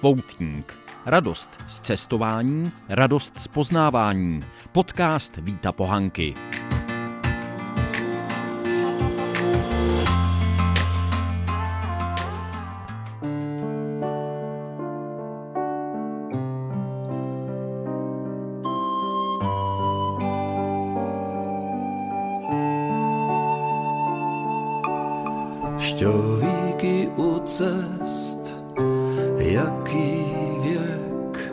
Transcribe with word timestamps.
Poutník. 0.00 0.78
Radost 1.06 1.50
z 1.66 1.80
cestování, 1.80 2.72
radost 2.88 3.38
z 3.38 3.48
poznávání. 3.48 4.44
Podcast 4.72 5.36
Víta 5.36 5.72
Pohanky. 5.72 6.34
Šťovíky 25.78 27.08
u 27.16 27.38
cest, 27.38 28.39
jaký 29.50 30.24
věk 30.62 31.52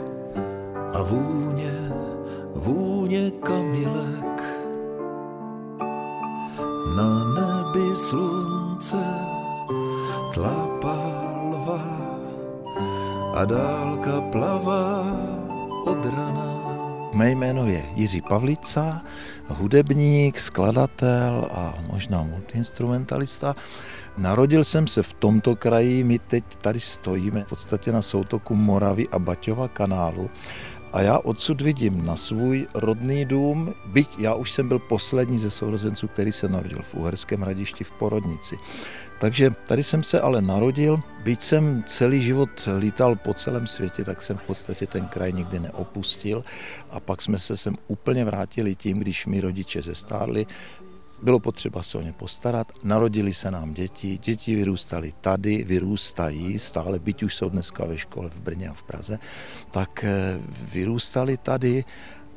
a 0.94 1.02
vůně, 1.02 1.92
vůně 2.56 3.32
kamilek. 3.32 4.42
Na 6.98 7.10
nebi 7.38 7.96
slunce 7.96 9.04
tlapá 10.34 10.98
lva 11.52 11.82
a 13.34 13.46
dálka 13.46 14.22
plavá 14.22 15.06
od 15.86 16.06
rana. 16.06 16.48
Mé 17.14 17.32
jméno 17.32 17.68
je 17.68 17.86
Jiří 17.96 18.22
Pavlica, 18.22 19.02
hudebník, 19.48 20.40
skladatel 20.40 21.48
a 21.52 21.74
možná 21.92 22.24
multiinstrumentalista. 22.24 23.56
Narodil 24.18 24.64
jsem 24.64 24.88
se 24.88 25.04
v 25.04 25.14
tomto 25.14 25.56
kraji, 25.56 26.04
my 26.04 26.20
teď 26.20 26.44
tady 26.56 26.80
stojíme 26.80 27.44
v 27.44 27.50
podstatě 27.50 27.92
na 27.92 28.02
soutoku 28.02 28.56
Moravy 28.56 29.08
a 29.12 29.20
Baťova 29.20 29.68
kanálu 29.68 30.30
a 30.94 31.02
já 31.02 31.20
odsud 31.20 31.62
vidím 31.62 32.06
na 32.06 32.16
svůj 32.16 32.68
rodný 32.74 33.26
dům, 33.26 33.74
byť 33.86 34.20
já 34.20 34.34
už 34.34 34.52
jsem 34.52 34.68
byl 34.68 34.80
poslední 34.80 35.40
ze 35.40 35.52
sourozenců, 35.52 36.08
který 36.08 36.32
se 36.32 36.50
narodil 36.50 36.82
v 36.82 36.96
Uherském 36.96 37.42
hradišti 37.42 37.84
v 37.84 37.92
Porodnici. 37.92 38.58
Takže 39.20 39.52
tady 39.68 39.84
jsem 39.84 40.04
se 40.04 40.22
ale 40.22 40.42
narodil, 40.42 41.00
byť 41.24 41.42
jsem 41.42 41.84
celý 41.88 42.22
život 42.22 42.50
lítal 42.78 43.16
po 43.16 43.34
celém 43.34 43.68
světě, 43.68 44.04
tak 44.04 44.22
jsem 44.22 44.38
v 44.38 44.42
podstatě 44.42 44.88
ten 44.88 45.06
kraj 45.06 45.34
nikdy 45.34 45.60
neopustil 45.60 46.44
a 46.92 47.00
pak 47.00 47.22
jsme 47.22 47.40
se 47.40 47.58
sem 47.58 47.76
úplně 47.88 48.26
vrátili 48.26 48.76
tím, 48.76 49.00
když 49.00 49.26
mi 49.26 49.42
rodiče 49.42 49.82
zestárli, 49.82 50.46
bylo 51.22 51.40
potřeba 51.40 51.84
se 51.84 51.98
o 51.98 52.02
ně 52.02 52.14
postarat, 52.14 52.72
narodili 52.84 53.34
se 53.34 53.52
nám 53.52 53.74
děti, 53.74 54.18
děti 54.18 54.56
vyrůstaly 54.56 55.14
tady, 55.22 55.64
vyrůstají 55.64 56.60
stále, 56.60 57.00
byť 57.00 57.24
už 57.24 57.36
jsou 57.36 57.50
dneska 57.50 57.86
ve 57.86 57.98
škole 57.98 58.30
v 58.30 58.40
Brně 58.40 58.70
a 58.70 58.74
v 58.74 58.84
Praze, 58.84 59.20
tak 59.72 60.04
eh, 60.04 60.40
vyrůstali 60.72 61.38
tady 61.38 61.84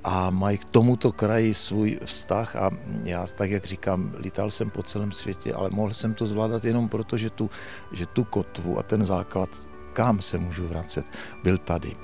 a 0.05 0.31
mají 0.31 0.59
k 0.59 0.65
tomuto 0.65 1.13
kraji 1.13 1.55
svůj 1.55 2.01
vztah 2.05 2.57
a 2.57 2.71
já 3.05 3.27
tak, 3.27 3.51
jak 3.51 3.65
říkám, 3.65 4.15
lítal 4.19 4.51
jsem 4.51 4.71
po 4.71 4.83
celém 4.83 5.13
světě, 5.13 5.55
ale 5.55 5.71
mohl 5.71 5.95
jsem 5.95 6.15
to 6.15 6.27
zvládat 6.27 6.65
jenom 6.65 6.89
proto, 6.89 7.17
že 7.17 7.31
tu, 7.31 7.51
že 7.93 8.07
tu 8.07 8.25
kotvu 8.25 8.79
a 8.79 8.83
ten 8.83 9.05
základ, 9.05 9.51
kam 9.93 10.23
se 10.23 10.39
můžu 10.39 10.67
vracet, 10.67 11.07
byl 11.43 11.59
tady. 11.59 11.97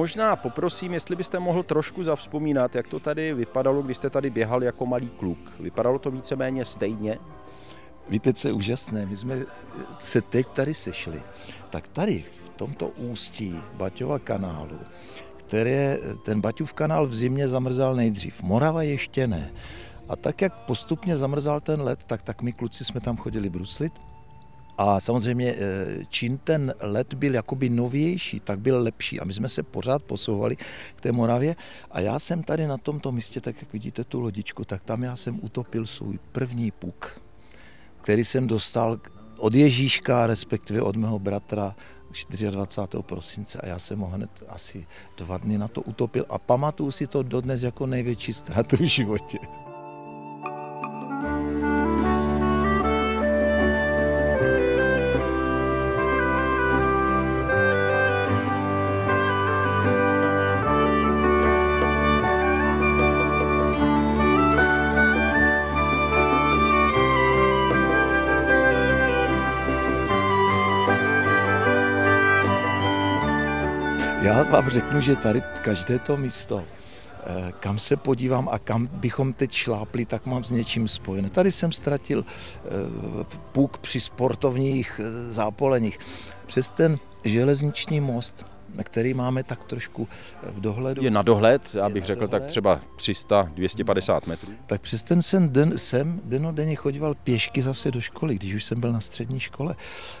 Možná 0.00 0.36
poprosím, 0.36 0.94
jestli 0.94 1.16
byste 1.16 1.38
mohl 1.38 1.62
trošku 1.62 2.04
zavzpomínat, 2.04 2.74
jak 2.74 2.86
to 2.86 3.00
tady 3.00 3.34
vypadalo, 3.34 3.82
když 3.82 3.96
jste 3.96 4.10
tady 4.10 4.30
běhal 4.30 4.64
jako 4.64 4.86
malý 4.86 5.08
kluk. 5.08 5.52
Vypadalo 5.60 5.98
to 5.98 6.10
víceméně 6.10 6.64
stejně? 6.64 7.18
Víte, 8.08 8.32
co 8.32 8.48
je 8.48 8.52
úžasné? 8.52 9.06
My 9.06 9.16
jsme 9.16 9.44
se 9.98 10.20
teď 10.20 10.46
tady 10.48 10.74
sešli. 10.74 11.22
Tak 11.70 11.88
tady 11.88 12.24
v 12.44 12.48
tomto 12.48 12.88
ústí 12.88 13.60
Baťova 13.76 14.18
kanálu, 14.18 14.80
které, 15.36 15.98
ten 16.24 16.40
Baťův 16.40 16.72
kanál 16.72 17.06
v 17.06 17.14
zimě 17.14 17.48
zamrzal 17.48 17.94
nejdřív, 17.94 18.42
Morava 18.42 18.82
ještě 18.82 19.26
ne. 19.26 19.52
A 20.08 20.16
tak, 20.16 20.42
jak 20.42 20.64
postupně 20.64 21.16
zamrzal 21.16 21.60
ten 21.60 21.80
led, 21.80 22.04
tak, 22.04 22.22
tak 22.22 22.42
my 22.42 22.52
kluci 22.52 22.84
jsme 22.84 23.00
tam 23.00 23.16
chodili 23.16 23.50
bruslit 23.50 23.92
a 24.80 25.00
samozřejmě 25.00 25.54
eh, 25.54 26.04
čím 26.08 26.38
ten 26.38 26.74
let 26.80 27.14
byl 27.14 27.34
jakoby 27.34 27.68
novější, 27.68 28.40
tak 28.40 28.60
byl 28.60 28.82
lepší. 28.82 29.20
A 29.20 29.24
my 29.24 29.32
jsme 29.32 29.48
se 29.48 29.62
pořád 29.62 30.02
posouvali 30.02 30.56
k 30.96 31.00
té 31.00 31.12
Moravě. 31.12 31.56
A 31.90 32.00
já 32.00 32.18
jsem 32.18 32.42
tady 32.42 32.66
na 32.66 32.78
tomto 32.78 33.12
místě, 33.12 33.40
tak 33.40 33.62
jak 33.62 33.72
vidíte 33.72 34.04
tu 34.04 34.20
lodičku, 34.20 34.64
tak 34.64 34.84
tam 34.84 35.02
já 35.02 35.16
jsem 35.16 35.38
utopil 35.42 35.86
svůj 35.86 36.18
první 36.32 36.70
puk, 36.70 37.20
který 38.00 38.24
jsem 38.24 38.46
dostal 38.46 39.00
od 39.36 39.54
Ježíška, 39.54 40.26
respektive 40.26 40.82
od 40.82 40.96
mého 40.96 41.18
bratra 41.18 41.76
24. 42.50 43.02
prosince 43.02 43.60
a 43.60 43.66
já 43.66 43.78
jsem 43.78 43.98
ho 43.98 44.06
hned 44.06 44.30
asi 44.48 44.86
dva 45.16 45.38
dny 45.38 45.58
na 45.58 45.68
to 45.68 45.82
utopil 45.82 46.24
a 46.28 46.38
pamatuju 46.38 46.90
si 46.90 47.06
to 47.06 47.22
dodnes 47.22 47.62
jako 47.62 47.86
největší 47.86 48.32
ztrátu 48.32 48.76
v 48.76 48.80
životě. 48.80 49.38
Vám 74.60 74.70
řeknu, 74.70 75.00
že 75.00 75.16
tady 75.16 75.42
každé 75.62 75.98
to 75.98 76.16
místo, 76.16 76.64
eh, 76.64 77.52
kam 77.60 77.78
se 77.78 77.96
podívám 77.96 78.48
a 78.52 78.58
kam 78.58 78.86
bychom 78.86 79.32
teď 79.32 79.52
šlápli, 79.52 80.04
tak 80.04 80.26
mám 80.26 80.44
s 80.44 80.50
něčím 80.50 80.88
spojené. 80.88 81.30
Tady 81.30 81.52
jsem 81.52 81.72
ztratil 81.72 82.24
eh, 82.24 82.60
puk 83.52 83.78
při 83.78 84.00
sportovních 84.00 85.00
eh, 85.00 85.32
zápoleních. 85.32 85.98
Přes 86.46 86.70
ten 86.70 86.98
železniční 87.24 88.00
most 88.00 88.44
který 88.82 89.14
máme 89.14 89.42
tak 89.42 89.64
trošku 89.64 90.08
v 90.42 90.60
dohledu. 90.60 91.02
Je 91.02 91.10
na 91.10 91.22
dohled, 91.22 91.74
já 91.74 91.88
bych 91.88 92.04
řekl 92.04 92.20
dohled. 92.20 92.42
tak 92.42 92.50
třeba 92.50 92.80
300-250 92.96 94.20
metrů. 94.26 94.52
Tak 94.66 94.80
přes 94.80 95.02
ten 95.02 95.22
jsem, 95.22 95.48
den, 95.48 95.78
jsem 95.78 96.20
denodenně 96.24 96.74
chodíval 96.74 97.14
pěšky 97.14 97.62
zase 97.62 97.90
do 97.90 98.00
školy, 98.00 98.34
když 98.34 98.54
už 98.54 98.64
jsem 98.64 98.80
byl 98.80 98.92
na 98.92 99.00
střední 99.00 99.40
škole, 99.40 99.76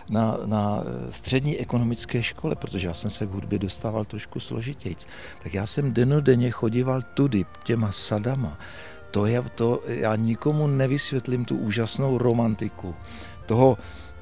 na, 0.08 0.38
na 0.44 0.84
střední 1.10 1.58
ekonomické 1.58 2.22
škole, 2.22 2.56
protože 2.56 2.86
já 2.86 2.94
jsem 2.94 3.10
se 3.10 3.26
k 3.26 3.30
hudbě 3.30 3.58
dostával 3.58 4.04
trošku 4.04 4.40
složitějc. 4.40 5.06
Tak 5.42 5.54
já 5.54 5.66
jsem 5.66 5.92
denodenně 5.92 6.50
chodíval 6.50 7.02
tudy 7.02 7.44
těma 7.64 7.92
sadama. 7.92 8.58
To 9.10 9.26
je 9.26 9.42
to, 9.54 9.82
já 9.86 10.16
nikomu 10.16 10.66
nevysvětlím 10.66 11.44
tu 11.44 11.56
úžasnou 11.56 12.18
romantiku 12.18 12.94
toho 13.46 13.78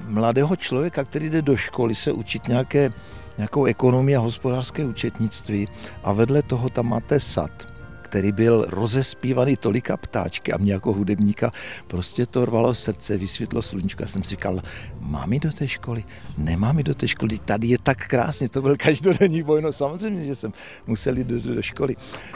mladého 0.07 0.55
člověka, 0.55 1.03
který 1.03 1.29
jde 1.29 1.41
do 1.41 1.57
školy 1.57 1.95
se 1.95 2.11
učit 2.11 2.47
nějaké 2.47 2.89
nějakou 3.39 3.65
ekonomii 3.65 4.15
a 4.15 4.19
hospodářské 4.19 4.85
účetnictví 4.85 5.67
a 6.03 6.13
vedle 6.13 6.43
toho 6.43 6.69
tam 6.69 6.89
máte 6.89 7.19
sad 7.19 7.79
který 8.09 8.31
byl 8.31 8.65
rozespívaný 8.69 9.57
tolika 9.57 9.97
ptáčky 9.97 10.53
a 10.53 10.57
mě 10.57 10.73
jako 10.73 10.93
hudebníka 10.93 11.51
prostě 11.87 12.25
to 12.25 12.45
rvalo 12.45 12.73
srdce, 12.73 13.17
vysvětlo 13.17 13.61
sluníčko. 13.61 14.03
Já 14.03 14.07
jsem 14.07 14.23
si 14.23 14.29
říkal, 14.29 14.61
mám 14.99 15.29
do 15.29 15.51
té 15.51 15.67
školy? 15.67 16.03
Nemám 16.37 16.77
do 16.77 16.95
té 16.95 17.07
školy, 17.07 17.37
tady 17.45 17.67
je 17.67 17.77
tak 17.77 18.07
krásně, 18.07 18.49
to 18.49 18.61
byl 18.61 18.77
každodenní 18.77 19.43
boj, 19.43 19.61
no 19.61 19.73
samozřejmě, 19.73 20.25
že 20.25 20.35
jsem 20.35 20.53
musel 20.87 21.17
jít 21.17 21.27
do, 21.27 21.39
do, 21.39 21.55
do 21.55 21.61
školy. 21.61 21.95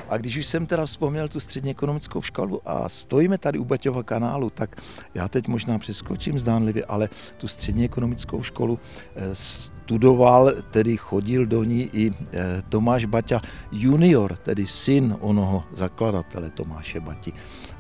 A 0.10 0.18
když 0.18 0.38
už 0.38 0.46
jsem 0.46 0.66
teda 0.66 0.86
vzpomněl 0.86 1.30
tu 1.30 1.40
střední 1.40 1.72
ekonomickou 1.72 2.22
školu 2.22 2.62
a 2.66 2.90
stojíme 2.90 3.38
tady 3.38 3.60
u 3.60 3.66
Baťova 3.66 4.04
kanálu, 4.04 4.50
tak 4.50 4.82
já 5.14 5.28
teď 5.28 5.48
možná 5.48 5.80
přeskočím 5.80 6.40
zdánlivě, 6.40 6.86
ale 6.86 7.10
tu 7.38 7.48
střední 7.48 7.86
ekonomickou 7.86 8.44
školu 8.44 8.80
eh, 9.16 9.36
studoval, 9.84 10.52
tedy 10.72 10.98
chodil 10.98 11.46
do 11.46 11.64
ní 11.64 11.90
i 11.94 12.12
eh, 12.12 12.64
Tomáš 12.70 13.06
Baťa 13.06 13.42
junior, 13.72 14.38
tedy 14.38 14.68
syn 14.68 15.18
onoho 15.20 15.64
zakladatele 15.76 16.50
Tomáše 16.50 17.00
Bati. 17.00 17.34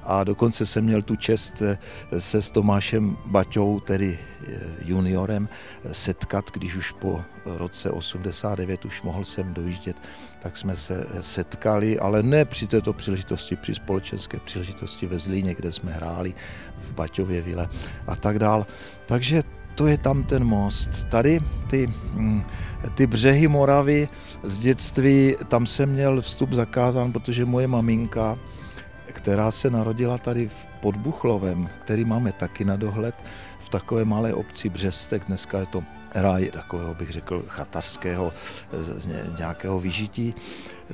A 0.03 0.23
dokonce 0.23 0.65
jsem 0.65 0.83
měl 0.83 1.01
tu 1.01 1.15
čest 1.15 1.61
eh, 1.61 1.77
se 2.19 2.41
s 2.41 2.51
Tomášem 2.51 3.17
Baťou, 3.25 3.79
tedy 3.79 4.19
eh, 4.19 4.59
juniorem, 4.83 5.49
setkat, 5.91 6.51
když 6.51 6.75
už 6.75 6.91
po 6.91 7.23
roce 7.45 7.91
89 7.91 8.85
už 8.85 9.01
mohl 9.01 9.23
jsem 9.23 9.53
dojíždět, 9.53 9.95
tak 10.39 10.57
jsme 10.57 10.75
se 10.75 11.07
setkali, 11.21 11.99
ale 11.99 12.23
ne 12.23 12.45
při 12.45 12.67
této 12.67 12.93
příležitosti, 12.93 13.55
při 13.55 13.75
společenské 13.75 14.39
příležitosti 14.39 15.07
ve 15.07 15.19
Zlíně, 15.19 15.55
kde 15.55 15.71
jsme 15.71 15.91
hráli 15.91 16.33
v 16.77 16.93
Baťově 16.93 17.41
vile 17.41 17.67
a 18.07 18.15
tak 18.15 18.39
dál. 18.39 18.67
Takže 19.05 19.62
to 19.75 19.87
je 19.87 19.97
tam 19.97 20.23
ten 20.23 20.43
most. 20.43 21.03
Tady 21.09 21.39
ty, 21.69 21.87
hm, 21.87 22.43
ty 22.95 23.07
břehy 23.07 23.47
Moravy 23.47 24.07
z 24.43 24.59
dětství, 24.59 25.35
tam 25.47 25.65
jsem 25.65 25.89
měl 25.89 26.21
vstup 26.21 26.53
zakázán, 26.53 27.11
protože 27.11 27.45
moje 27.45 27.67
maminka, 27.67 28.37
která 29.07 29.51
se 29.51 29.69
narodila 29.69 30.17
tady 30.17 30.47
v 30.47 30.67
Podbuchlovem, 30.81 31.69
který 31.81 32.05
máme 32.05 32.31
taky 32.31 32.65
na 32.65 32.75
dohled, 32.75 33.15
v 33.59 33.69
takové 33.69 34.05
malé 34.05 34.33
obci 34.33 34.69
Břestek, 34.69 35.23
dneska 35.27 35.59
je 35.59 35.65
to 35.65 35.83
ráj 36.15 36.49
takového, 36.51 36.93
bych 36.93 37.09
řekl, 37.09 37.43
chatarského 37.47 38.33
nějakého 39.37 39.79
vyžití, 39.79 40.35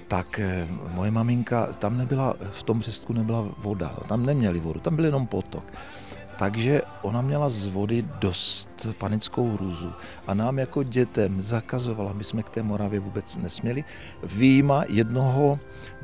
tak 0.07 0.39
eh, 0.39 0.67
moje 0.93 1.11
maminka, 1.11 1.65
tam 1.65 1.97
nebyla, 1.97 2.35
v 2.51 2.63
tom 2.63 2.79
Břestku 2.79 3.13
nebyla 3.13 3.45
voda, 3.57 3.95
tam 4.07 4.25
neměli 4.25 4.59
vodu, 4.59 4.79
tam 4.79 4.95
byl 4.95 5.05
jenom 5.05 5.27
potok. 5.27 5.63
Takže 6.39 6.81
ona 7.01 7.21
měla 7.21 7.49
z 7.49 7.67
vody 7.67 8.05
dost 8.19 8.87
panickou 8.97 9.51
hrůzu. 9.51 9.93
A 10.27 10.33
nám 10.33 10.59
jako 10.59 10.83
dětem 10.83 11.43
zakazovala, 11.43 12.13
my 12.13 12.23
jsme 12.23 12.43
k 12.43 12.49
té 12.49 12.63
Moravě 12.63 12.99
vůbec 12.99 13.37
nesměli, 13.37 13.83
výjima 14.23 14.83
jednoho 14.89 15.59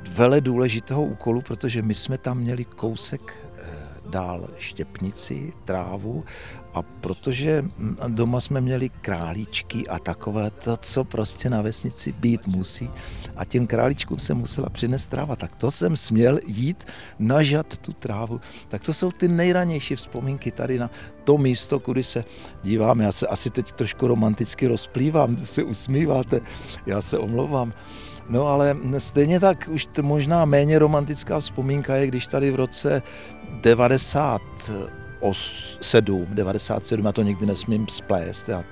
vele 0.10 0.42
důležitého 0.42 1.04
úkolu, 1.04 1.42
protože 1.42 1.82
my 1.82 1.94
jsme 1.94 2.18
tam 2.18 2.38
měli 2.38 2.66
kousek 2.66 3.34
eh, 3.58 3.64
dál 4.10 4.48
štěpnici, 4.58 5.54
trávu 5.66 6.24
a 6.76 6.82
protože 6.82 7.64
doma 8.08 8.42
jsme 8.42 8.62
měli 8.62 8.90
králíčky 8.90 9.88
a 9.88 10.00
takové 10.00 10.52
to, 10.52 10.78
co 10.78 11.04
prostě 11.04 11.50
na 11.50 11.62
vesnici 11.62 12.12
být 12.12 12.48
musí 12.48 12.90
a 13.36 13.46
těm 13.46 13.68
králíčkům 13.68 14.20
se 14.20 14.34
musela 14.34 14.70
přinést 14.70 15.08
tráva, 15.08 15.36
tak 15.36 15.56
to 15.56 15.72
jsem 15.72 15.98
směl 15.98 16.40
jít 16.48 16.88
nažat 17.20 17.78
tu 17.78 17.94
trávu. 17.94 18.42
Tak 18.68 18.84
to 18.84 18.94
jsou 18.94 19.12
ty 19.12 19.28
nejranější 19.28 19.96
vzpomínky 19.96 20.52
tady 20.52 20.80
na 20.80 20.90
to 21.24 21.38
místo, 21.38 21.80
kudy 21.80 22.04
se 22.04 22.24
dívám. 22.64 23.00
Já 23.00 23.12
se 23.12 23.28
asi 23.28 23.50
teď 23.50 23.72
trošku 23.72 24.08
romanticky 24.08 24.68
rozplývám, 24.68 25.38
se 25.44 25.64
usmíváte, 25.64 26.42
já 26.86 27.02
se 27.02 27.18
omlouvám. 27.18 27.74
No 28.30 28.48
ale 28.48 28.78
stejně 28.98 29.40
tak 29.40 29.70
už 29.72 29.90
možná 30.02 30.46
méně 30.46 30.80
romantická 30.80 31.40
vzpomínka 31.40 31.96
je, 31.96 32.08
když 32.08 32.28
tady 32.28 32.52
v 32.52 32.56
roce 32.56 33.02
90 33.62 34.42
7, 35.34 36.26
97, 36.30 37.06
já 37.06 37.12
to 37.12 37.22
nikdy 37.22 37.46
nesmím 37.46 37.88
splést. 37.88 38.50
Já 38.50 38.64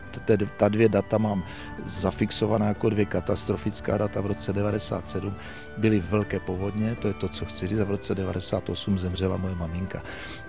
ta 0.58 0.70
dvě 0.70 0.90
data 0.90 1.18
mám 1.18 1.44
zafixovaná 1.86 2.68
jako 2.68 2.90
dvě 2.90 3.06
katastrofická 3.06 3.98
data 3.98 4.22
v 4.22 4.26
roce 4.26 4.54
97. 4.54 5.36
Byly 5.78 6.00
velké 6.00 6.40
povodně, 6.40 6.96
to 6.96 7.08
je 7.08 7.14
to, 7.14 7.30
co 7.30 7.46
chci 7.46 7.68
říct, 7.68 7.80
a 7.80 7.84
v 7.84 7.92
roce 7.92 8.16
98 8.16 9.00
zemřela 9.00 9.38
moje 9.38 9.56
maminka. 9.56 10.02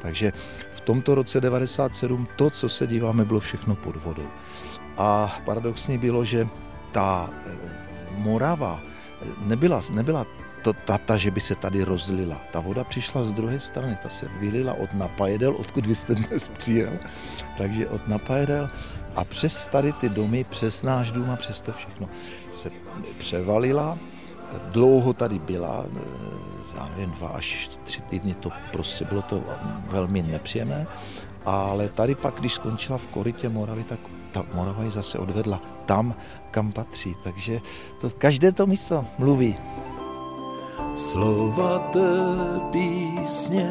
Takže 0.02 0.32
v 0.72 0.80
tomto 0.80 1.14
roce 1.14 1.40
97 1.40 2.28
to, 2.36 2.50
co 2.50 2.68
se 2.68 2.86
díváme, 2.86 3.24
bylo 3.24 3.40
všechno 3.40 3.76
pod 3.76 3.96
vodou. 3.96 4.28
A 4.96 5.38
paradoxně 5.44 5.98
bylo, 5.98 6.24
že 6.24 6.48
ta 6.92 7.30
eh, 7.46 7.50
Morava 8.16 8.80
nebyla, 9.46 9.80
nebyla 9.90 10.26
to, 10.64 10.72
ta, 10.72 10.98
ta, 10.98 11.16
že 11.16 11.30
by 11.30 11.40
se 11.40 11.54
tady 11.54 11.84
rozlila. 11.84 12.40
Ta 12.50 12.60
voda 12.60 12.84
přišla 12.84 13.24
z 13.24 13.32
druhé 13.32 13.60
strany, 13.60 13.98
ta 14.02 14.08
se 14.08 14.28
vylila 14.40 14.74
od 14.74 14.94
Napajedel, 14.94 15.56
odkud 15.56 15.86
vy 15.86 15.94
jste 15.94 16.14
dnes 16.14 16.48
přijel, 16.48 16.92
takže 17.56 17.88
od 17.88 18.08
Napajedel 18.08 18.70
a 19.16 19.24
přes 19.24 19.66
tady 19.66 19.92
ty 19.92 20.08
domy, 20.08 20.44
přes 20.44 20.82
náš 20.82 21.12
dům 21.12 21.30
a 21.30 21.36
přes 21.36 21.60
to 21.60 21.72
všechno 21.72 22.08
se 22.50 22.70
převalila. 23.18 23.98
Dlouho 24.72 25.12
tady 25.12 25.38
byla, 25.38 25.84
eh, 25.96 26.00
já 26.76 26.88
nevím, 26.88 27.10
dva 27.10 27.28
až 27.28 27.70
tři 27.84 28.00
týdny, 28.02 28.34
to 28.34 28.50
prostě 28.72 29.04
bylo 29.04 29.22
to 29.22 29.44
velmi 29.90 30.22
nepříjemné, 30.22 30.86
ale 31.44 31.88
tady 31.88 32.14
pak, 32.14 32.34
když 32.40 32.54
skončila 32.54 32.98
v 32.98 33.06
korytě 33.06 33.48
Moravy, 33.48 33.84
tak 33.84 34.00
ta 34.32 34.44
Morava 34.54 34.84
ji 34.84 34.90
zase 34.90 35.18
odvedla 35.18 35.62
tam, 35.86 36.14
kam 36.50 36.72
patří. 36.72 37.14
Takže 37.24 37.60
to, 38.00 38.10
každé 38.10 38.52
to 38.52 38.66
místo 38.66 39.04
mluví. 39.18 39.56
Slova 40.94 41.78
té 41.78 42.10
písně, 42.70 43.70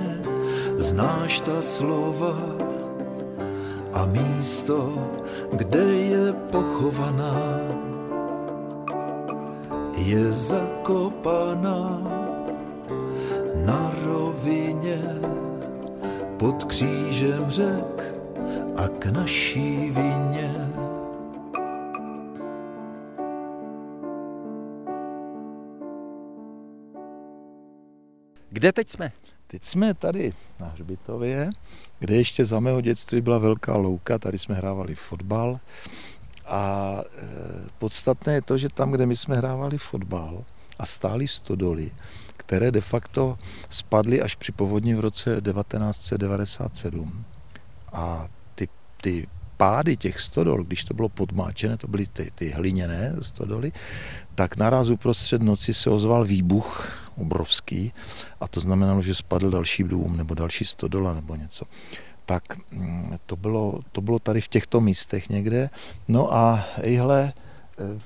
znáš 0.77 1.39
ta 1.39 1.61
slova? 1.61 2.35
A 3.93 4.05
místo, 4.05 4.93
kde 5.51 5.83
je 5.83 6.33
pochovaná, 6.33 7.35
je 9.97 10.33
zakopaná 10.33 12.01
na 13.55 13.91
rovině 14.03 15.01
pod 16.37 16.63
křížem 16.63 17.45
řek 17.49 18.15
a 18.75 18.87
k 18.87 19.05
naší 19.05 19.89
vině 19.89 20.32
Kde 28.63 28.71
teď 28.71 28.89
jsme? 28.89 29.11
Teď 29.47 29.63
jsme 29.63 29.93
tady 29.93 30.33
na 30.59 30.67
Hřbitově, 30.67 31.49
kde 31.99 32.15
ještě 32.15 32.45
za 32.45 32.59
mého 32.59 32.81
dětství 32.81 33.21
byla 33.21 33.37
velká 33.37 33.77
louka, 33.77 34.19
tady 34.19 34.39
jsme 34.39 34.55
hrávali 34.55 34.95
fotbal. 34.95 35.59
A 36.45 37.01
e, 37.17 37.25
podstatné 37.77 38.33
je 38.33 38.41
to, 38.41 38.57
že 38.57 38.69
tam, 38.69 38.91
kde 38.91 39.05
my 39.05 39.15
jsme 39.15 39.35
hrávali 39.35 39.77
fotbal 39.77 40.43
a 40.79 40.85
stály 40.85 41.27
stodoly, 41.27 41.91
které 42.37 42.71
de 42.71 42.81
facto 42.81 43.37
spadly 43.69 44.21
až 44.21 44.35
při 44.35 44.51
povodni 44.51 44.95
v 44.95 44.99
roce 44.99 45.41
1997. 45.41 47.25
A 47.93 48.27
ty, 48.55 48.67
ty 49.01 49.27
pády 49.63 49.97
těch 49.97 50.19
stodol, 50.19 50.63
když 50.63 50.83
to 50.83 50.93
bylo 50.93 51.09
podmáčené, 51.09 51.77
to 51.77 51.87
byly 51.87 52.07
ty, 52.07 52.31
ty 52.35 52.49
hliněné 52.49 53.15
stodoly, 53.21 53.71
tak 54.35 54.57
naraz 54.57 54.89
uprostřed 54.89 55.41
noci 55.41 55.73
se 55.73 55.89
ozval 55.89 56.25
výbuch 56.25 56.91
obrovský 57.17 57.93
a 58.39 58.47
to 58.47 58.59
znamenalo, 58.59 59.01
že 59.01 59.15
spadl 59.15 59.49
další 59.49 59.83
dům 59.83 60.17
nebo 60.17 60.33
další 60.33 60.65
stodola 60.65 61.13
nebo 61.13 61.35
něco. 61.35 61.65
Tak 62.25 62.43
mm, 62.71 63.15
to 63.25 63.35
bylo, 63.35 63.79
to 63.91 64.01
bylo 64.01 64.19
tady 64.19 64.41
v 64.41 64.47
těchto 64.47 64.81
místech 64.81 65.29
někde. 65.29 65.69
No 66.07 66.33
a 66.33 66.65
ejhle, 66.81 67.33
eh, 67.79 67.99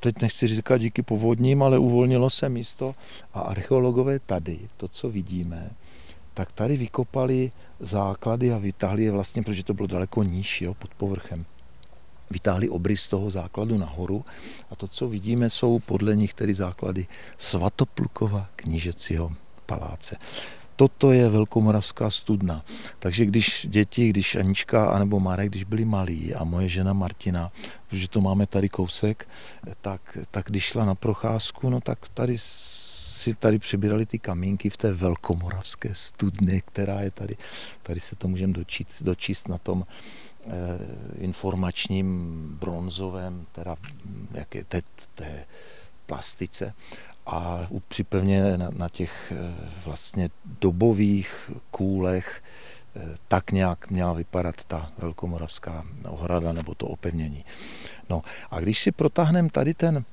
teď 0.00 0.20
nechci 0.22 0.48
říkat 0.48 0.76
díky 0.76 1.02
povodním, 1.02 1.62
ale 1.62 1.78
uvolnilo 1.78 2.30
se 2.30 2.48
místo 2.48 2.94
a 3.34 3.40
archeologové 3.40 4.18
tady, 4.18 4.58
to, 4.76 4.88
co 4.88 5.10
vidíme, 5.10 5.70
tak 6.36 6.52
tady 6.52 6.76
vykopali 6.76 7.50
základy 7.80 8.52
a 8.52 8.58
vytáhli 8.58 9.04
je 9.04 9.10
vlastně, 9.10 9.42
protože 9.42 9.64
to 9.64 9.74
bylo 9.74 9.86
daleko 9.86 10.22
níž, 10.22 10.62
jo, 10.62 10.74
pod 10.74 10.94
povrchem. 10.94 11.44
Vytáhli 12.30 12.68
obrys 12.68 13.08
toho 13.08 13.30
základu 13.30 13.78
nahoru 13.78 14.24
a 14.70 14.76
to, 14.76 14.88
co 14.88 15.08
vidíme, 15.08 15.50
jsou 15.50 15.78
podle 15.78 16.16
nich 16.16 16.34
tedy 16.34 16.54
základy 16.54 17.06
Svatoplukova 17.36 18.48
knížecího 18.56 19.32
paláce. 19.66 20.16
Toto 20.76 21.12
je 21.12 21.28
Velkomoravská 21.28 22.10
studna. 22.10 22.64
Takže 22.98 23.24
když 23.24 23.66
děti, 23.70 24.08
když 24.08 24.36
Anička 24.36 24.86
anebo 24.86 25.20
Marek, 25.20 25.48
když 25.48 25.64
byli 25.64 25.84
malí 25.84 26.34
a 26.34 26.44
moje 26.44 26.68
žena 26.68 26.92
Martina, 26.92 27.52
protože 27.88 28.08
to 28.08 28.20
máme 28.20 28.46
tady 28.46 28.68
kousek, 28.68 29.28
tak, 29.80 30.18
tak 30.30 30.46
když 30.46 30.64
šla 30.64 30.84
na 30.84 30.94
procházku, 30.94 31.70
no 31.70 31.80
tak 31.80 32.08
tady 32.08 32.36
si 33.26 33.34
tady 33.34 33.58
přibírali 33.58 34.06
ty 34.06 34.18
kamínky 34.18 34.70
v 34.70 34.76
té 34.76 34.92
velkomoravské 34.92 35.94
studny, 35.94 36.62
která 36.64 37.00
je 37.00 37.10
tady. 37.10 37.36
Tady 37.82 38.00
se 38.00 38.16
to 38.16 38.28
můžeme 38.28 38.52
dočíst, 38.52 39.02
dočíst 39.02 39.48
na 39.48 39.58
tom 39.58 39.82
eh, 39.82 40.50
informačním 41.18 42.08
bronzovém, 42.60 43.46
teda 43.52 43.76
jaké 44.34 44.64
té, 44.64 44.82
té 45.14 45.44
plastice 46.06 46.74
a 47.26 47.66
připevně 47.88 48.56
na, 48.56 48.70
na 48.76 48.88
těch 48.88 49.32
eh, 49.32 49.70
vlastně 49.84 50.30
dobových 50.60 51.50
kůlech 51.70 52.42
eh, 52.96 53.16
tak 53.28 53.50
nějak 53.50 53.90
měla 53.90 54.12
vypadat 54.12 54.64
ta 54.64 54.90
velkomoravská 54.98 55.84
ohrada 56.08 56.52
nebo 56.52 56.74
to 56.74 56.86
opevnění. 56.86 57.44
No 58.10 58.22
a 58.50 58.60
když 58.60 58.80
si 58.80 58.92
protáhneme 58.92 59.50
tady 59.50 59.74
ten 59.74 60.04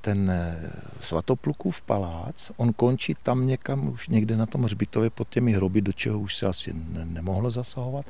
ten 0.00 0.30
eh, 0.30 0.70
svatoplukův 1.00 1.82
palác, 1.82 2.50
on 2.56 2.72
končí 2.72 3.14
tam 3.22 3.46
někam 3.46 3.88
už 3.88 4.08
někde 4.08 4.36
na 4.36 4.46
tom 4.46 4.62
hřbitově 4.62 5.10
pod 5.10 5.28
těmi 5.28 5.52
hroby, 5.52 5.80
do 5.80 5.92
čeho 5.92 6.20
už 6.20 6.36
se 6.36 6.46
asi 6.46 6.72
ne, 6.72 7.06
nemohlo 7.06 7.50
zasahovat, 7.50 8.06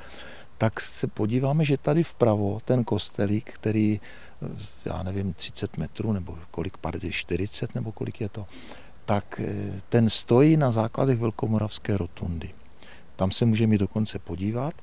tak 0.59 0.81
se 0.81 1.07
podíváme, 1.07 1.65
že 1.65 1.77
tady 1.79 2.03
vpravo 2.03 2.61
ten 2.65 2.85
kostelík, 2.85 3.53
který, 3.53 4.01
eh, 4.43 4.47
já 4.85 5.03
nevím, 5.03 5.33
30 5.33 5.77
metrů, 5.77 6.13
nebo 6.13 6.39
kolik, 6.51 6.77
pardon, 6.77 7.11
40, 7.11 7.75
nebo 7.75 7.93
kolik 7.93 8.21
je 8.21 8.29
to, 8.29 8.47
tak 9.05 9.41
eh, 9.45 9.81
ten 9.89 10.11
stojí 10.11 10.57
na 10.57 10.71
základech 10.71 11.19
Velkomoravské 11.19 11.97
rotundy. 11.97 12.51
Tam 13.17 13.31
se 13.31 13.45
můžeme 13.45 13.79
dokonce 13.79 14.19
podívat 14.19 14.75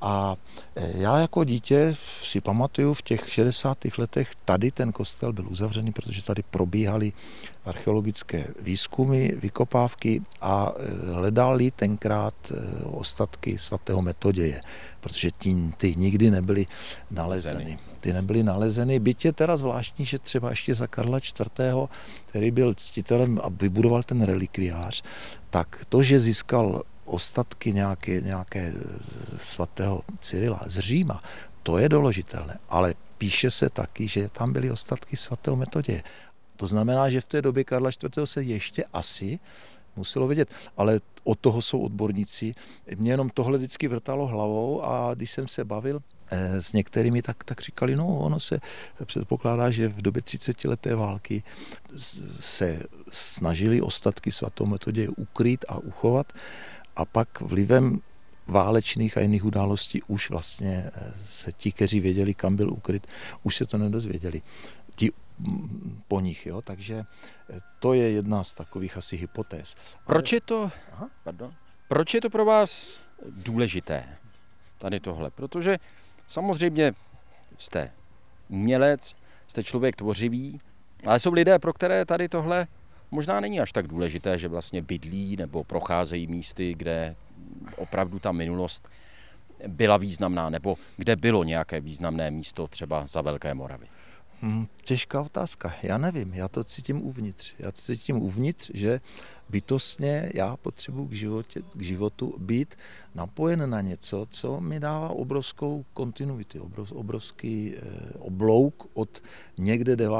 a 0.00 0.36
e, 0.76 0.98
já 0.98 1.18
jako 1.18 1.44
dítě 1.44 1.96
si 2.22 2.40
pamatuju, 2.40 2.94
v 2.94 3.02
těch 3.02 3.32
60. 3.32 3.78
letech 3.98 4.30
tady 4.44 4.70
ten 4.70 4.92
kostel 4.92 5.32
byl 5.32 5.48
uzavřený, 5.48 5.92
protože 5.92 6.22
tady 6.22 6.42
probíhaly 6.50 7.12
archeologické 7.64 8.46
výzkumy, 8.60 9.28
vykopávky 9.36 10.22
a 10.40 10.72
e, 10.76 11.12
hledali 11.12 11.70
tenkrát 11.70 12.34
e, 12.50 12.84
ostatky 12.84 13.58
svatého 13.58 14.02
Metoděje, 14.02 14.60
protože 15.00 15.30
tí, 15.30 15.72
ty 15.76 15.94
nikdy 15.96 16.30
nebyly 16.30 16.66
nalezeny. 17.10 17.78
ty 18.00 18.12
nebyly 18.12 18.42
nalezeny. 18.42 18.98
Byť 18.98 19.24
je 19.24 19.32
teda 19.32 19.56
zvláštní, 19.56 20.04
že 20.04 20.18
třeba 20.18 20.50
ještě 20.50 20.74
za 20.74 20.86
Karla 20.86 21.18
IV., 21.18 21.90
který 22.26 22.50
byl 22.50 22.74
ctitelem 22.74 23.40
a 23.42 23.48
vybudoval 23.48 24.02
ten 24.02 24.22
relikviář, 24.22 25.02
tak 25.50 25.84
to, 25.88 26.02
že 26.02 26.20
získal 26.20 26.82
ostatky 27.08 27.72
nějaké, 27.72 28.20
nějaké 28.20 28.74
svatého 29.36 30.02
Cyrila 30.20 30.60
z 30.66 30.78
Říma, 30.78 31.22
to 31.62 31.78
je 31.78 31.88
doložitelné. 31.88 32.58
Ale 32.68 32.94
píše 33.18 33.50
se 33.50 33.70
taky, 33.70 34.08
že 34.08 34.28
tam 34.28 34.52
byly 34.52 34.70
ostatky 34.70 35.16
svatého 35.16 35.56
Metoděje. 35.56 36.02
To 36.56 36.66
znamená, 36.66 37.10
že 37.10 37.20
v 37.20 37.28
té 37.28 37.42
době 37.42 37.64
Karla 37.64 37.90
IV. 37.90 38.12
se 38.24 38.42
ještě 38.42 38.84
asi 38.92 39.38
muselo 39.96 40.26
vědět. 40.26 40.48
Ale 40.76 41.00
od 41.24 41.38
toho 41.38 41.62
jsou 41.62 41.80
odborníci. 41.80 42.54
Mě 42.96 43.12
jenom 43.12 43.30
tohle 43.30 43.58
vždycky 43.58 43.88
vrtalo 43.88 44.26
hlavou 44.26 44.84
a 44.84 45.14
když 45.14 45.30
jsem 45.30 45.48
se 45.48 45.64
bavil 45.64 46.00
eh, 46.30 46.62
s 46.62 46.72
některými, 46.72 47.22
tak, 47.22 47.44
tak 47.44 47.60
říkali, 47.60 47.96
no 47.96 48.18
ono 48.18 48.40
se 48.40 48.60
předpokládá, 49.04 49.70
že 49.70 49.88
v 49.88 50.02
době 50.02 50.22
30 50.22 50.64
leté 50.64 50.94
války 50.94 51.42
se 52.40 52.82
snažili 53.12 53.80
ostatky 53.80 54.32
svatou 54.32 54.66
metodě 54.66 55.08
ukryt 55.08 55.64
a 55.68 55.78
uchovat 55.78 56.32
a 56.98 57.04
pak 57.04 57.40
vlivem 57.40 58.00
válečných 58.46 59.18
a 59.18 59.20
jiných 59.20 59.44
událostí 59.44 60.02
už 60.02 60.30
vlastně 60.30 60.90
eh, 60.94 61.12
se 61.22 61.52
ti, 61.52 61.72
kteří 61.72 62.00
věděli, 62.00 62.34
kam 62.34 62.56
byl 62.56 62.72
ukryt, 62.72 63.06
už 63.42 63.56
se 63.56 63.66
to 63.66 63.78
nedozvěděli. 63.78 64.42
Ti 64.94 65.12
po 66.08 66.20
nich. 66.20 66.46
Jo? 66.46 66.62
Takže 66.62 67.04
eh, 67.50 67.58
to 67.78 67.92
je 67.94 68.10
jedna 68.10 68.44
z 68.44 68.52
takových 68.52 68.96
asi 68.96 69.16
hypotéz. 69.16 69.76
Proč 70.06 70.32
je 70.32 70.40
to, 70.40 70.70
Aha. 70.92 71.08
pardon, 71.24 71.54
proč 71.88 72.14
je 72.14 72.20
to 72.20 72.30
pro 72.30 72.44
vás 72.44 73.00
důležité, 73.30 74.04
tady 74.78 75.00
tohle? 75.00 75.30
Protože 75.30 75.78
samozřejmě 76.26 76.92
jste 77.58 77.90
umělec, 78.48 79.14
jste 79.46 79.64
člověk 79.64 79.96
tvořivý, 79.96 80.60
ale 81.06 81.18
jsou 81.18 81.32
lidé, 81.32 81.58
pro 81.58 81.72
které 81.72 82.04
tady 82.04 82.28
tohle 82.28 82.66
možná 83.10 83.40
není 83.40 83.60
až 83.60 83.72
tak 83.72 83.86
důležité, 83.86 84.38
že 84.38 84.48
vlastně 84.48 84.82
bydlí 84.82 85.36
nebo 85.36 85.64
procházejí 85.64 86.26
místy, 86.26 86.74
kde 86.74 87.16
opravdu 87.76 88.18
ta 88.18 88.32
minulost 88.32 88.88
byla 89.66 89.96
významná, 89.96 90.50
nebo 90.50 90.76
kde 90.96 91.16
bylo 91.16 91.44
nějaké 91.44 91.80
významné 91.80 92.30
místo 92.30 92.68
třeba 92.68 93.06
za 93.06 93.20
Velké 93.20 93.54
Moravy. 93.54 93.86
Hmm, 94.40 94.66
těžká 94.82 95.22
otázka. 95.22 95.74
Já 95.82 95.98
nevím, 95.98 96.34
já 96.34 96.48
to 96.48 96.64
cítím 96.64 97.02
uvnitř. 97.02 97.54
Já 97.58 97.72
cítím 97.72 98.22
uvnitř, 98.22 98.70
že 98.74 99.00
bytostně 99.48 100.30
já 100.34 100.56
potřebuji 100.56 101.06
k, 101.06 101.12
životě, 101.12 101.62
k 101.74 101.82
životu 101.82 102.34
být 102.38 102.74
napojen 103.14 103.70
na 103.70 103.80
něco, 103.80 104.26
co 104.30 104.60
mi 104.60 104.80
dává 104.80 105.08
obrovskou 105.08 105.84
kontinuitu, 105.92 106.62
obrov, 106.62 106.92
obrovský 106.92 107.74
eh, 107.76 107.80
oblouk 108.18 108.86
od 108.94 109.22
někde 109.58 109.96
9. 109.96 110.16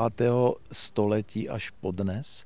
století 0.73 1.49
až 1.49 1.71
po 1.71 1.91
dnes. 1.91 2.45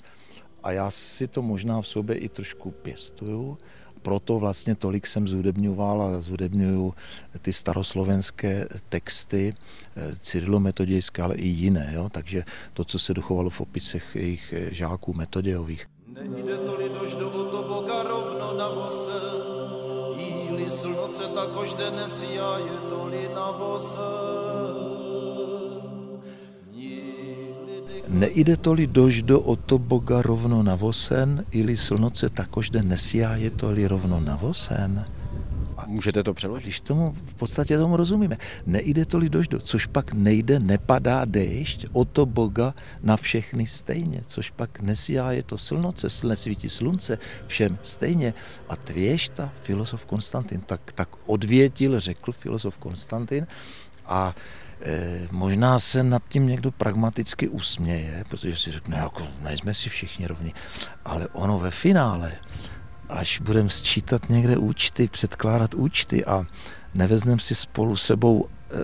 A 0.62 0.72
já 0.72 0.90
si 0.90 1.28
to 1.28 1.42
možná 1.42 1.80
v 1.80 1.86
sobě 1.86 2.16
i 2.16 2.28
trošku 2.28 2.70
pěstuju 2.70 3.58
proto 4.02 4.38
vlastně 4.38 4.74
tolik 4.74 5.06
jsem 5.06 5.28
zhudebňoval 5.28 6.02
a 6.02 6.20
zhudebňuju 6.20 6.94
ty 7.42 7.52
staroslovenské 7.52 8.68
texty, 8.88 9.54
eh, 9.96 10.16
cyrilometodějské, 10.16 11.22
ale 11.22 11.34
i 11.34 11.46
jiné. 11.46 11.90
Jo? 11.94 12.08
Takže 12.08 12.44
to, 12.72 12.84
co 12.84 12.98
se 12.98 13.14
dochovalo 13.14 13.50
v 13.50 13.60
opisech 13.60 14.16
jejich 14.16 14.52
eh, 14.52 14.74
žáků 14.74 15.14
metodějových. 15.14 15.86
Nejde 16.28 16.56
toli 16.56 16.88
dož 16.88 17.14
do 17.14 17.30
to 17.30 17.62
Boga 17.62 18.02
rovno 18.02 18.58
na 18.58 18.68
vose, 18.68 19.20
jíli 20.16 20.70
slnoce 20.70 21.22
takož 21.34 21.74
dnes 21.74 22.22
já 22.22 22.58
je 22.58 22.78
toli 22.88 23.28
na 23.34 23.50
vose. 23.50 24.81
Neide 28.08 28.56
toli 28.56 28.86
doždo 28.86 29.40
o 29.40 29.56
to 29.56 29.78
Boga 29.78 30.22
rovno 30.22 30.62
na 30.62 30.74
vosen, 30.74 31.44
ili 31.50 31.76
slnoce 31.76 32.28
takožde 32.28 32.82
nesjáje 32.82 33.50
toli 33.50 33.86
rovno 33.86 34.20
na 34.20 34.36
vosen? 34.36 35.06
A 35.76 35.86
můžete 35.86 36.22
to 36.22 36.34
přeložit? 36.34 36.62
Když 36.62 36.80
tomu 36.80 37.14
v 37.26 37.34
podstatě 37.34 37.78
tomu 37.78 37.96
rozumíme. 37.96 38.38
Nejde 38.66 39.04
toli 39.04 39.28
doždo, 39.28 39.60
což 39.60 39.86
pak 39.86 40.12
nejde, 40.12 40.58
nepadá 40.58 41.24
déšť, 41.24 41.86
o 41.92 42.04
to 42.04 42.26
Boga 42.26 42.74
na 43.02 43.16
všechny 43.16 43.66
stejně, 43.66 44.20
což 44.26 44.50
pak 44.50 44.80
nesjáje 44.80 45.42
to 45.42 45.58
slnoce, 45.58 46.06
nesvítí 46.26 46.68
slunce, 46.68 47.18
všem 47.46 47.78
stejně. 47.82 48.34
A 48.68 48.76
tvěšta, 48.76 49.52
filozof 49.62 50.06
Konstantin, 50.06 50.60
tak, 50.60 50.92
tak 50.92 51.08
odvětil, 51.26 52.00
řekl 52.00 52.32
filozof 52.32 52.78
Konstantin 52.78 53.46
a 54.06 54.34
možná 55.30 55.78
se 55.78 56.02
nad 56.02 56.22
tím 56.28 56.46
někdo 56.46 56.70
pragmaticky 56.70 57.48
usměje, 57.48 58.24
protože 58.28 58.56
si 58.56 58.70
řekne, 58.70 58.96
jako 58.96 59.26
nejsme 59.42 59.74
si 59.74 59.88
všichni 59.88 60.26
rovni, 60.26 60.54
ale 61.04 61.28
ono 61.32 61.58
ve 61.58 61.70
finále, 61.70 62.32
až 63.08 63.40
budeme 63.40 63.70
sčítat 63.70 64.28
někde 64.28 64.56
účty, 64.56 65.08
předkládat 65.08 65.74
účty 65.74 66.24
a 66.24 66.46
nevezmeme 66.94 67.40
si 67.40 67.54
spolu 67.54 67.96
sebou 67.96 68.48
eh, 68.70 68.76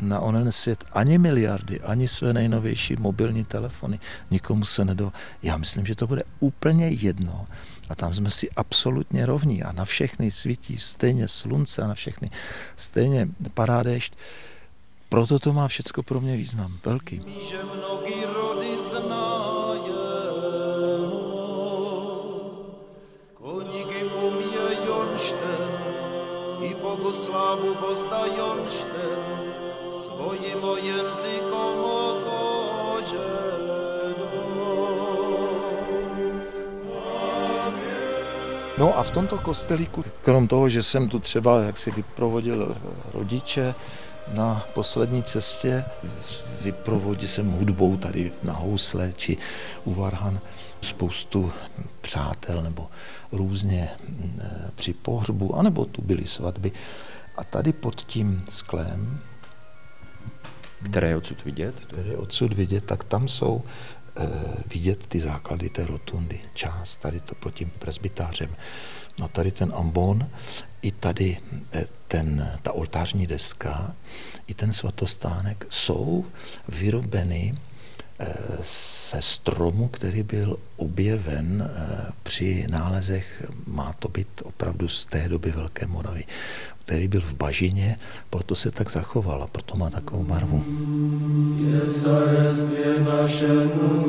na 0.00 0.20
onen 0.20 0.52
svět 0.52 0.84
ani 0.92 1.18
miliardy, 1.18 1.80
ani 1.80 2.08
své 2.08 2.32
nejnovější 2.32 2.96
mobilní 2.96 3.44
telefony, 3.44 3.98
nikomu 4.30 4.64
se 4.64 4.84
nedou. 4.84 5.12
Já 5.42 5.56
myslím, 5.56 5.86
že 5.86 5.94
to 5.94 6.06
bude 6.06 6.22
úplně 6.40 6.88
jedno. 6.88 7.46
A 7.88 7.94
tam 7.94 8.14
jsme 8.14 8.30
si 8.30 8.50
absolutně 8.50 9.26
rovní 9.26 9.62
a 9.62 9.72
na 9.72 9.84
všechny 9.84 10.30
svítí 10.30 10.78
stejně 10.78 11.28
slunce 11.28 11.82
a 11.82 11.86
na 11.86 11.94
všechny 11.94 12.30
stejně 12.76 13.28
padá. 13.54 13.84
Proto 15.08 15.38
to 15.38 15.52
má 15.52 15.68
všecko 15.68 16.02
pro 16.02 16.20
mě 16.20 16.36
význam, 16.36 16.78
velký. 16.84 17.22
I 26.62 26.74
No 38.78 38.98
a 38.98 39.02
v 39.02 39.10
tomto 39.10 39.38
kostelíku, 39.38 40.04
krom 40.22 40.48
toho, 40.48 40.68
že 40.68 40.82
jsem 40.82 41.08
tu 41.08 41.18
třeba 41.18 41.60
jak 41.60 41.76
si 41.76 41.90
vyprovodil 41.90 42.76
rodiče, 43.14 43.74
na 44.34 44.66
poslední 44.74 45.22
cestě 45.22 45.84
vyprovodil 46.62 47.28
jsem 47.28 47.50
hudbou 47.50 47.96
tady 47.96 48.32
na 48.42 48.52
housle 48.52 49.12
či 49.16 49.36
u 49.84 49.94
Varhan 49.94 50.40
spoustu 50.80 51.52
přátel 52.00 52.62
nebo 52.62 52.90
různě 53.32 53.88
eh, 54.40 54.70
při 54.74 54.92
pohřbu, 54.92 55.56
anebo 55.56 55.84
tu 55.84 56.02
byly 56.02 56.26
svatby. 56.26 56.72
A 57.36 57.44
tady 57.44 57.72
pod 57.72 58.02
tím 58.02 58.44
sklem, 58.50 59.20
které 60.90 61.08
je 61.08 61.16
odsud 61.16 61.44
vidět? 61.44 61.80
Které 61.80 62.08
je 62.08 62.16
odsud 62.16 62.52
vidět, 62.52 62.84
tak 62.84 63.04
tam 63.04 63.28
jsou 63.28 63.62
e, 64.16 64.28
vidět 64.66 65.06
ty 65.06 65.20
základy 65.20 65.68
té 65.68 65.86
rotundy. 65.86 66.40
Část 66.54 66.96
tady 66.96 67.20
to 67.20 67.34
pod 67.34 67.54
tím 67.54 67.70
presbytářem. 67.78 68.56
A 69.22 69.28
tady 69.28 69.50
ten 69.50 69.72
ambon, 69.76 70.28
i 70.86 70.90
tady 70.90 71.38
e, 71.72 71.84
ten, 72.08 72.58
ta 72.62 72.72
oltářní 72.72 73.26
deska 73.26 73.94
i 74.46 74.54
ten 74.54 74.72
svatostánek 74.72 75.66
jsou 75.70 76.24
vyrobeny 76.68 77.54
eh, 78.18 78.34
se 78.62 79.22
stromu, 79.22 79.88
který 79.88 80.22
byl 80.22 80.56
objeven 80.76 81.70
eh, 81.70 82.12
při 82.22 82.66
nálezech, 82.70 83.44
má 83.66 83.92
to 83.98 84.08
být 84.08 84.28
opravdu 84.44 84.88
z 84.88 85.06
té 85.06 85.28
doby 85.28 85.50
Velké 85.50 85.86
Moravy, 85.86 86.24
který 86.84 87.08
byl 87.08 87.20
v 87.20 87.34
bažině, 87.34 87.96
proto 88.30 88.54
se 88.54 88.70
tak 88.70 88.90
zachoval 88.90 89.42
a 89.42 89.46
proto 89.46 89.76
má 89.76 89.90
takovou 89.90 90.24
barvu. 90.24 90.64
našemu 93.04 93.04
našemu 93.04 94.06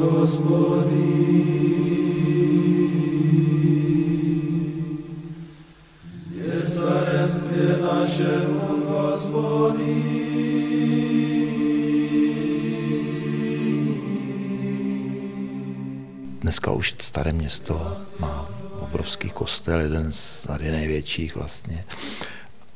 Dneska 16.58 16.72
už 16.72 16.96
staré 17.00 17.34
město 17.34 17.98
má 18.20 18.50
obrovský 18.80 19.30
kostel, 19.30 19.80
jeden 19.80 20.12
z 20.12 20.42
tady 20.48 20.72
největších 20.72 21.36
vlastně. 21.36 21.86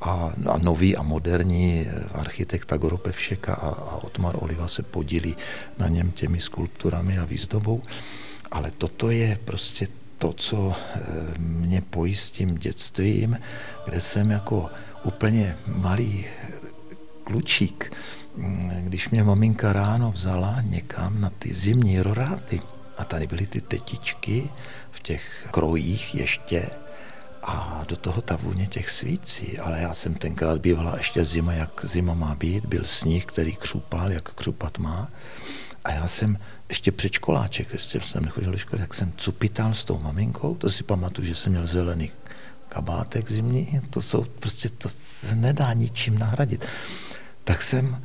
A, 0.01 0.33
a 0.50 0.57
nový 0.57 0.97
a 0.97 1.01
moderní 1.01 1.88
architekt 2.13 2.73
Agoro 2.73 2.97
Pevšeka 2.97 3.53
a, 3.53 3.67
a 3.69 3.95
Otmar 3.95 4.35
Oliva 4.39 4.67
se 4.67 4.83
podílí 4.83 5.35
na 5.77 5.88
něm 5.88 6.11
těmi 6.11 6.41
skulpturami 6.41 7.17
a 7.17 7.25
výzdobou. 7.25 7.81
Ale 8.51 8.71
toto 8.71 9.09
je 9.09 9.39
prostě 9.45 9.88
to, 10.17 10.33
co 10.33 10.73
eh, 10.73 11.01
mě 11.38 11.81
pojí 11.81 12.15
s 12.15 12.31
tím 12.31 12.57
dětstvím, 12.57 13.38
kde 13.85 14.01
jsem 14.01 14.31
jako 14.31 14.69
úplně 15.03 15.57
malý 15.67 16.25
klučík 17.23 17.93
mm, 18.35 18.71
když 18.83 19.09
mě 19.09 19.23
maminka 19.23 19.73
ráno 19.73 20.11
vzala 20.11 20.61
někam 20.61 21.21
na 21.21 21.29
ty 21.29 21.53
zimní 21.53 22.01
roráty 22.01 22.61
a 22.98 23.03
tady 23.05 23.27
byly 23.27 23.48
ty 23.48 23.62
tetičky 23.62 24.50
v 24.91 25.00
těch 25.00 25.48
krojích 25.51 26.15
ještě. 26.15 26.69
A 27.43 27.83
do 27.88 27.95
toho 27.95 28.21
ta 28.21 28.36
vůně 28.36 28.67
těch 28.67 28.89
svící, 28.89 29.60
ale 29.60 29.81
já 29.81 29.93
jsem 29.93 30.13
tenkrát 30.13 30.62
bývala 30.62 30.98
ještě 30.98 31.25
zima, 31.25 31.53
jak 31.53 31.86
zima 31.86 32.13
má 32.13 32.36
být, 32.36 32.65
byl 32.65 32.86
sníh, 32.86 33.25
který 33.25 33.55
křupal, 33.55 34.12
jak 34.12 34.33
křupat 34.33 34.77
má. 34.77 35.10
A 35.83 35.91
já 35.91 36.07
jsem 36.07 36.38
ještě 36.69 36.91
předškoláček, 36.91 37.74
ještě 37.74 38.01
jsem 38.01 38.25
nechodil 38.25 38.51
do 38.51 38.57
školy, 38.57 38.81
tak 38.81 38.93
jsem 38.93 39.13
cupital 39.17 39.74
s 39.74 39.83
tou 39.83 40.00
maminkou, 40.00 40.55
to 40.55 40.69
si 40.69 40.83
pamatuju, 40.83 41.27
že 41.27 41.36
jsem 41.36 41.51
měl 41.51 41.67
zelený 41.67 42.12
kabátek 42.69 43.31
zimní, 43.31 43.81
to 43.89 44.01
jsou 44.01 44.24
prostě, 44.24 44.69
to 44.69 44.89
se 44.89 45.36
nedá 45.36 45.74
ničím 45.74 46.19
nahradit. 46.19 46.65
Tak 47.43 47.62
jsem 47.62 48.03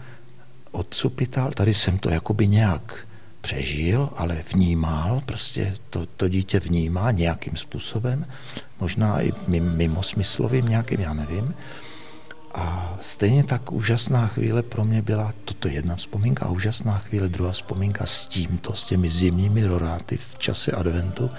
odcupital, 0.71 1.53
tady 1.53 1.75
jsem 1.75 1.99
to 1.99 2.11
jakoby 2.11 2.47
nějak 2.47 3.07
přežil, 3.47 4.11
ale 4.17 4.43
vnímal, 4.55 5.23
prostě 5.27 5.75
to, 5.91 6.07
to 6.17 6.29
dítě 6.29 6.61
vnímá 6.61 7.11
nějakým 7.11 7.57
způsobem, 7.57 8.27
možná 8.81 9.23
i 9.23 9.33
mimo 9.49 10.03
smyslovým 10.03 10.69
nějakým, 10.69 11.01
já 11.01 11.13
nevím. 11.13 11.55
A 12.55 12.97
stejně 13.01 13.45
tak 13.45 13.73
úžasná 13.73 14.27
chvíle 14.27 14.63
pro 14.63 14.85
mě 14.85 15.03
byla 15.03 15.33
toto 15.45 15.69
jedna 15.69 15.97
vzpomínka 15.97 16.47
a 16.47 16.51
úžasná 16.51 16.99
chvíle 16.99 17.29
druhá 17.29 17.53
vzpomínka 17.53 18.07
s 18.07 18.27
tímto, 18.27 18.75
s 18.75 18.85
těmi 18.85 19.11
zimními 19.11 19.67
roráty 19.67 20.17
v 20.17 20.39
čase 20.39 20.73
adventu, 20.73 21.31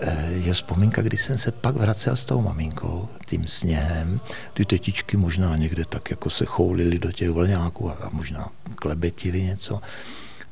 eh, 0.00 0.32
je 0.32 0.52
vzpomínka, 0.52 1.02
kdy 1.02 1.16
jsem 1.16 1.38
se 1.38 1.50
pak 1.52 1.76
vracel 1.76 2.16
s 2.16 2.24
tou 2.24 2.40
maminkou, 2.40 3.08
tím 3.26 3.46
sněhem. 3.46 4.20
Ty 4.54 4.64
tetičky 4.64 5.16
možná 5.16 5.56
někde 5.56 5.84
tak 5.84 6.10
jako 6.10 6.30
se 6.30 6.44
choulily 6.44 6.98
do 6.98 7.12
těch 7.12 7.30
vlňáků 7.30 7.90
a 7.90 8.08
možná 8.12 8.48
klebetili 8.74 9.42
něco. 9.42 9.80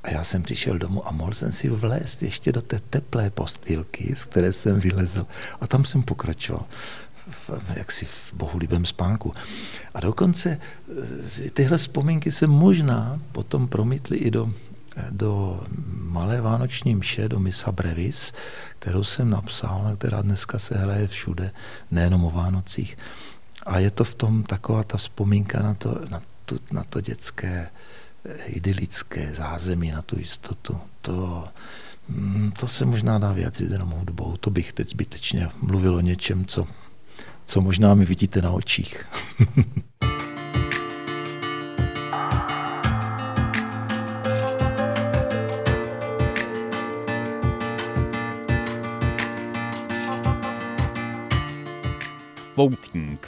A 0.02 0.10
já 0.10 0.24
jsem 0.24 0.42
přišel 0.42 0.78
domů 0.78 1.08
a 1.08 1.12
mohl 1.12 1.32
jsem 1.32 1.52
si 1.52 1.68
vlézt 1.68 2.22
ještě 2.22 2.52
do 2.52 2.62
té 2.62 2.80
teplé 2.90 3.30
postýlky, 3.30 4.14
z 4.16 4.24
které 4.24 4.52
jsem 4.52 4.80
vylezl. 4.80 5.26
A 5.60 5.66
tam 5.66 5.84
jsem 5.84 6.02
pokračoval 6.02 6.66
v, 7.30 7.50
jaksi 7.76 8.06
v 8.06 8.34
bohulibém 8.34 8.86
spánku. 8.86 9.32
A 9.94 10.00
dokonce 10.00 10.58
eh, 11.46 11.50
tyhle 11.50 11.78
vzpomínky 11.78 12.32
se 12.32 12.46
možná 12.46 13.20
potom 13.32 13.68
promítly 13.68 14.16
i 14.16 14.30
do, 14.30 14.52
do 15.10 15.62
malé 15.88 16.40
vánoční 16.40 16.94
mše, 16.94 17.28
do 17.28 17.38
Misa 17.38 17.72
Brevis, 17.72 18.32
kterou 18.78 19.04
jsem 19.04 19.30
napsal, 19.30 19.92
která 19.98 20.22
dneska 20.22 20.58
se 20.58 20.78
hraje 20.78 21.08
všude, 21.08 21.50
nejenom 21.90 22.24
o 22.24 22.30
Vánocích. 22.30 22.98
A 23.66 23.78
je 23.78 23.90
to 23.90 24.04
v 24.04 24.14
tom 24.14 24.42
taková 24.42 24.82
ta 24.82 24.96
vzpomínka 24.96 25.62
na 25.62 25.74
to, 25.74 26.00
na 26.10 26.22
to, 26.44 26.56
na 26.72 26.84
to 26.84 27.00
dětské 27.00 27.68
idylické 28.46 29.34
zázemí, 29.34 29.90
na 29.90 30.02
tu 30.02 30.18
jistotu. 30.18 30.80
To, 31.00 31.48
mm, 32.08 32.52
to 32.60 32.68
se 32.68 32.84
možná 32.84 33.18
dá 33.18 33.32
vyjádřit 33.32 33.70
jenom 33.70 33.90
hudbou. 33.90 34.36
To 34.36 34.50
bych 34.50 34.72
teď 34.72 34.90
zbytečně 34.90 35.48
mluvil 35.62 35.94
o 35.94 36.00
něčem, 36.00 36.44
co, 36.44 36.66
co 37.44 37.60
možná 37.60 37.94
mi 37.94 38.04
vidíte 38.04 38.42
na 38.42 38.50
očích. 38.50 39.04
Poutník 52.54 53.27